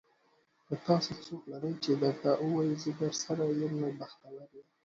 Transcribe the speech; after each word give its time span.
که 0.67 0.73
داسې 0.85 1.13
څوک 1.25 1.41
لرې 1.51 1.71
چې 1.83 1.91
درته 2.01 2.29
وايي, 2.51 2.73
زه 2.83 2.91
درسره 3.01 3.45
یم. 3.59 3.73
نو 3.81 3.87
بختور 3.99 4.35
یې. 4.53 4.61